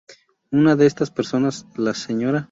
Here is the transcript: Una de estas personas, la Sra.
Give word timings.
Una 0.49 0.75
de 0.75 0.87
estas 0.87 1.11
personas, 1.11 1.63
la 1.77 1.93
Sra. 1.93 2.39